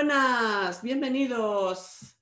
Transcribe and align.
chicas, 0.00 0.82
bienvenidos 0.82 2.16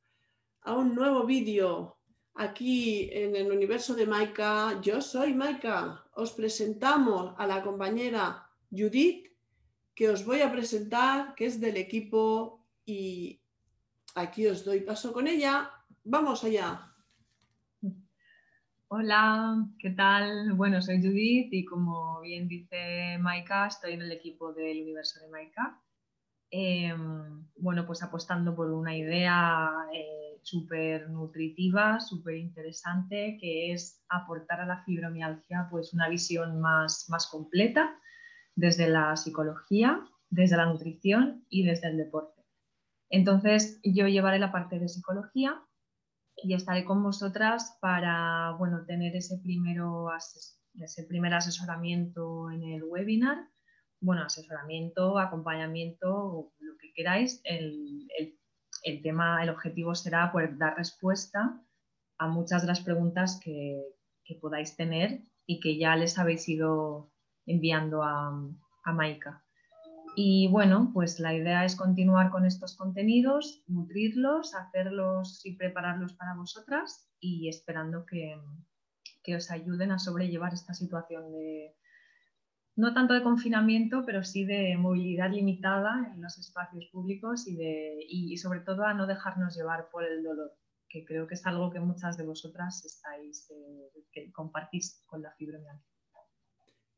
a 0.62 0.74
un 0.74 0.96
nuevo 0.96 1.24
vídeo 1.24 1.96
aquí 2.34 3.08
en 3.12 3.36
el 3.36 3.52
universo 3.52 3.94
de 3.94 4.04
Maika. 4.04 4.80
Yo 4.82 5.00
soy 5.00 5.32
Maika. 5.32 6.04
Os 6.14 6.32
presentamos 6.32 7.34
a 7.38 7.46
la 7.46 7.62
compañera 7.62 8.50
Judith, 8.70 9.28
que 9.94 10.08
os 10.08 10.24
voy 10.24 10.40
a 10.40 10.50
presentar, 10.50 11.36
que 11.36 11.46
es 11.46 11.60
del 11.60 11.76
equipo 11.76 12.66
y 12.84 13.40
aquí 14.16 14.48
os 14.48 14.64
doy 14.64 14.80
paso 14.80 15.12
con 15.12 15.28
ella. 15.28 15.70
Vamos 16.02 16.42
allá. 16.42 16.92
Hola, 18.88 19.64
¿qué 19.78 19.90
tal? 19.90 20.54
Bueno, 20.54 20.82
soy 20.82 21.00
Judith 21.00 21.52
y 21.52 21.64
como 21.64 22.22
bien 22.22 22.48
dice 22.48 23.18
Maika, 23.20 23.68
estoy 23.68 23.92
en 23.92 24.02
el 24.02 24.10
equipo 24.10 24.52
del 24.52 24.82
universo 24.82 25.20
de 25.20 25.28
Maika. 25.28 25.80
Em, 26.50 27.46
bueno, 27.56 27.86
pues 27.86 28.02
apostando 28.02 28.54
por 28.56 28.70
una 28.70 28.96
idea 28.96 29.68
eh, 29.92 30.38
súper 30.42 31.10
nutritiva, 31.10 32.00
súper 32.00 32.36
interesante, 32.36 33.36
que 33.40 33.72
es 33.72 34.02
aportar 34.08 34.60
a 34.60 34.66
la 34.66 34.82
fibromialgia 34.84 35.68
pues 35.70 35.92
una 35.92 36.08
visión 36.08 36.60
más, 36.60 37.06
más 37.10 37.26
completa 37.26 37.98
desde 38.54 38.88
la 38.88 39.16
psicología, 39.16 40.00
desde 40.30 40.56
la 40.56 40.66
nutrición 40.66 41.44
y 41.50 41.64
desde 41.64 41.88
el 41.88 41.98
deporte. 41.98 42.42
Entonces, 43.10 43.80
yo 43.82 44.06
llevaré 44.08 44.38
la 44.38 44.52
parte 44.52 44.78
de 44.78 44.88
psicología 44.88 45.62
y 46.36 46.54
estaré 46.54 46.84
con 46.84 47.02
vosotras 47.02 47.76
para 47.80 48.52
bueno, 48.58 48.84
tener 48.86 49.16
ese, 49.16 49.38
primero 49.38 50.08
ese 50.74 51.04
primer 51.04 51.34
asesoramiento 51.34 52.50
en 52.50 52.62
el 52.62 52.84
webinar 52.84 53.48
bueno, 54.00 54.22
asesoramiento, 54.22 55.18
acompañamiento, 55.18 56.52
lo 56.58 56.76
que 56.78 56.92
queráis. 56.92 57.40
El, 57.44 58.08
tema, 59.02 59.42
el 59.42 59.50
objetivo 59.50 59.94
será 59.94 60.32
poder 60.32 60.56
dar 60.56 60.76
respuesta 60.76 61.60
a 62.18 62.28
muchas 62.28 62.62
de 62.62 62.68
las 62.68 62.80
preguntas 62.80 63.40
que, 63.42 63.82
podáis 64.40 64.76
tener 64.76 65.22
y 65.46 65.58
que 65.58 65.78
ya 65.78 65.96
les 65.96 66.18
habéis 66.18 66.46
ido 66.48 67.10
enviando 67.46 68.02
a, 68.02 68.28
a 68.84 68.92
Maika. 68.92 69.42
Y 70.16 70.48
bueno, 70.48 70.90
pues 70.92 71.18
la 71.20 71.32
idea 71.32 71.64
es 71.64 71.76
continuar 71.76 72.30
con 72.30 72.44
estos 72.44 72.76
contenidos, 72.76 73.62
nutrirlos, 73.66 74.54
hacerlos 74.54 75.44
y 75.46 75.56
prepararlos 75.56 76.12
para 76.14 76.34
vosotras 76.34 77.08
y 77.20 77.48
esperando 77.48 78.04
que, 78.04 78.36
que 79.22 79.36
os 79.36 79.50
ayuden 79.50 79.92
a 79.92 79.98
sobrellevar 79.98 80.52
esta 80.52 80.74
situación 80.74 81.30
de, 81.32 81.74
no 82.78 82.94
tanto 82.94 83.12
de 83.12 83.24
confinamiento, 83.24 84.04
pero 84.06 84.22
sí 84.22 84.44
de 84.44 84.76
movilidad 84.76 85.32
limitada 85.32 86.12
en 86.14 86.22
los 86.22 86.38
espacios 86.38 86.86
públicos 86.92 87.48
y, 87.48 87.56
de, 87.56 87.98
y, 88.08 88.36
sobre 88.36 88.60
todo 88.60 88.84
a 88.84 88.94
no 88.94 89.08
dejarnos 89.08 89.56
llevar 89.56 89.90
por 89.90 90.04
el 90.04 90.22
dolor, 90.22 90.54
que 90.88 91.04
creo 91.04 91.26
que 91.26 91.34
es 91.34 91.44
algo 91.44 91.70
que 91.70 91.80
muchas 91.80 92.16
de 92.16 92.22
vosotras 92.22 92.84
estáis, 92.84 93.50
eh, 93.50 94.04
que 94.12 94.30
compartís 94.30 95.02
con 95.06 95.22
la 95.22 95.32
fibromialgia. 95.32 95.84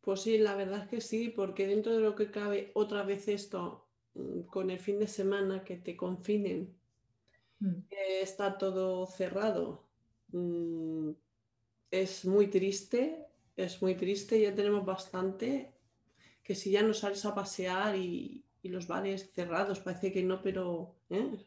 Pues 0.03 0.21
sí, 0.21 0.37
la 0.37 0.55
verdad 0.55 0.83
es 0.83 0.89
que 0.89 1.01
sí, 1.01 1.31
porque 1.31 1.67
dentro 1.67 1.95
de 1.95 2.01
lo 2.01 2.15
que 2.15 2.31
cabe 2.31 2.73
otra 2.75 3.03
vez 3.03 3.27
esto, 3.29 3.89
mm, 4.13 4.43
con 4.43 4.69
el 4.69 4.81
fin 4.81 4.99
de 4.99 5.09
semana 5.09 5.65
que 5.65 5.77
te 5.77 5.97
confinen, 5.97 6.77
mm. 7.61 7.85
está 8.21 8.59
todo 8.59 9.07
cerrado, 9.07 9.89
mm, 10.33 11.13
es 11.91 12.27
muy 12.27 12.49
triste 12.49 13.30
es 13.65 13.81
muy 13.83 13.95
triste, 13.95 14.41
ya 14.41 14.55
tenemos 14.55 14.85
bastante, 14.85 15.75
que 16.43 16.55
si 16.55 16.71
ya 16.71 16.83
no 16.83 16.95
sales 16.95 17.25
a 17.25 17.35
pasear 17.35 17.97
y, 17.97 18.45
los 18.63 18.87
bares 18.87 19.33
cerrados, 19.33 19.81
parece 19.81 20.13
que 20.13 20.23
no, 20.23 20.43
pero 20.43 20.97
¿eh? 21.09 21.47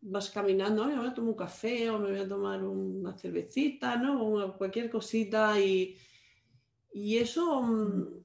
vas 0.00 0.30
caminando, 0.30 0.86
me 0.86 0.96
voy 0.96 1.08
a 1.08 1.14
tomar 1.14 1.30
un 1.30 1.36
café 1.36 1.90
o 1.90 1.98
me 1.98 2.10
voy 2.10 2.20
a 2.20 2.28
tomar 2.28 2.64
una 2.64 3.12
cervecita, 3.12 3.96
¿no? 3.96 4.22
O 4.22 4.56
cualquier 4.56 4.88
cosita 4.88 5.60
y, 5.60 5.98
y 6.94 7.18
eso, 7.18 7.60
mm, 7.60 8.24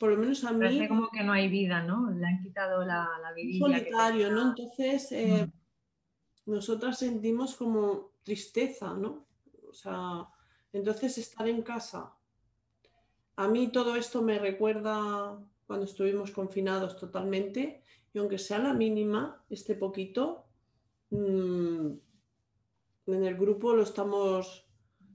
por 0.00 0.10
lo 0.10 0.16
menos 0.16 0.42
a 0.44 0.52
mí... 0.52 0.60
Parece 0.60 0.88
como 0.88 1.08
que 1.10 1.22
no 1.22 1.32
hay 1.32 1.48
vida, 1.48 1.82
¿no? 1.84 2.10
Le 2.10 2.26
han 2.26 2.42
quitado 2.42 2.84
la, 2.84 3.08
la 3.22 3.32
vida. 3.32 3.64
Solitario, 3.64 4.32
¿no? 4.32 4.48
Entonces, 4.48 5.12
eh, 5.12 5.46
mm. 5.46 6.50
nosotras 6.50 6.98
sentimos 6.98 7.54
como 7.54 8.14
tristeza, 8.24 8.94
¿no? 8.94 9.28
O 9.68 9.72
sea, 9.72 10.26
entonces, 10.72 11.18
estar 11.18 11.46
en 11.48 11.62
casa, 11.62 12.14
a 13.36 13.48
mí 13.48 13.68
todo 13.68 13.96
esto 13.96 14.22
me 14.22 14.38
recuerda 14.38 15.38
cuando 15.66 15.86
estuvimos 15.86 16.30
confinados 16.30 16.96
totalmente 16.96 17.82
y 18.12 18.18
aunque 18.18 18.38
sea 18.38 18.58
la 18.58 18.74
mínima, 18.74 19.42
este 19.48 19.74
poquito, 19.74 20.44
mm, 21.10 21.92
en 23.06 23.24
el 23.24 23.36
grupo 23.36 23.72
lo 23.74 23.82
estamos 23.82 24.66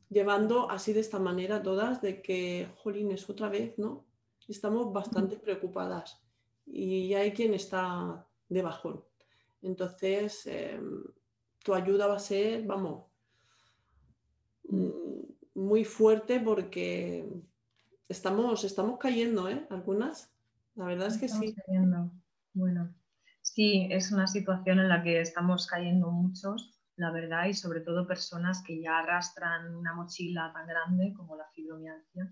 llevando 0.10 0.70
así 0.70 0.94
de 0.94 1.02
esta 1.02 1.20
manera 1.20 1.62
todas, 1.62 2.02
de 2.02 2.22
que, 2.22 2.70
jolines, 2.78 3.30
otra 3.30 3.50
vez, 3.50 3.78
¿no? 3.78 4.06
Estamos 4.48 4.92
bastante 4.94 5.38
preocupadas 5.38 6.22
y 6.66 7.14
hay 7.14 7.34
quien 7.34 7.54
está 7.54 8.26
de 8.50 8.62
bajón. 8.62 9.04
Entonces, 9.62 10.46
em, 10.48 11.04
tu 11.64 11.74
ayuda 11.74 12.08
va 12.08 12.16
a 12.16 12.20
ser, 12.20 12.64
vamos, 12.66 13.06
mm, 14.70 15.07
muy 15.58 15.84
fuerte 15.86 16.40
porque 16.40 17.28
estamos, 18.08 18.64
estamos 18.64 19.00
cayendo, 19.00 19.50
¿eh? 19.50 19.66
Algunas. 19.72 20.32
La 20.76 20.86
verdad 20.86 21.08
es 21.08 21.18
que 21.18 21.28
sí. 21.28 21.56
Cayendo. 21.66 22.12
Bueno, 22.54 22.94
sí, 23.42 23.88
es 23.92 24.12
una 24.12 24.28
situación 24.28 24.80
en 24.80 24.88
la 24.88 25.04
que 25.04 25.20
estamos 25.20 25.66
cayendo 25.66 26.12
muchos, 26.12 26.80
la 26.96 27.12
verdad, 27.12 27.48
y 27.48 27.56
sobre 27.56 27.82
todo 27.82 28.08
personas 28.08 28.62
que 28.62 28.80
ya 28.80 29.00
arrastran 29.00 29.76
una 29.76 29.96
mochila 29.96 30.52
tan 30.54 30.68
grande 30.68 31.14
como 31.16 31.36
la 31.36 31.48
fibromialgia. 31.50 32.32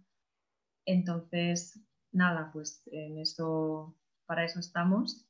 Entonces, 0.86 1.80
nada, 2.12 2.52
pues 2.54 2.84
en 2.92 3.18
eso, 3.18 3.96
para 4.28 4.46
eso 4.46 4.60
estamos. 4.60 5.28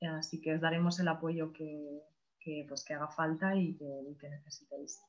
Así 0.00 0.40
que 0.40 0.54
os 0.54 0.60
daremos 0.60 0.98
el 0.98 1.08
apoyo 1.08 1.52
que, 1.52 2.02
pues, 2.68 2.84
que 2.84 2.94
haga 2.94 3.08
falta 3.08 3.54
y 3.54 3.76
que, 3.76 4.16
que 4.18 4.28
necesitéis. 4.28 5.00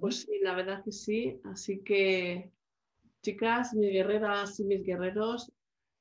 Pues 0.00 0.22
sí, 0.22 0.38
la 0.42 0.54
verdad 0.54 0.84
que 0.84 0.92
sí. 0.92 1.40
Así 1.44 1.82
que, 1.82 2.52
chicas, 3.22 3.74
mis 3.74 3.92
guerreras 3.92 4.58
y 4.60 4.64
mis 4.64 4.84
guerreros, 4.84 5.50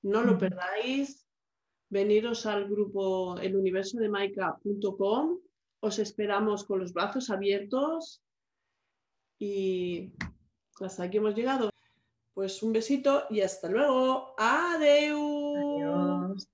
no 0.01 0.23
lo 0.23 0.37
perdáis. 0.37 1.27
Veniros 1.89 2.45
al 2.45 2.69
grupo 2.69 3.37
el 3.37 3.55
universo 3.55 3.97
de 3.99 4.09
Maika.com. 4.09 5.39
Os 5.81 5.99
esperamos 5.99 6.63
con 6.63 6.79
los 6.79 6.93
brazos 6.93 7.29
abiertos. 7.29 8.21
Y 9.39 10.13
hasta 10.79 11.03
aquí 11.03 11.17
hemos 11.17 11.35
llegado. 11.35 11.69
Pues 12.33 12.63
un 12.63 12.73
besito 12.73 13.25
y 13.29 13.41
hasta 13.41 13.69
luego. 13.69 14.33
Adeu. 14.37 15.55
Adiós. 15.57 16.47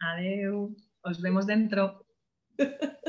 Adeu. 0.00 0.76
Os 1.02 1.20
vemos 1.20 1.46
dentro. 1.46 2.06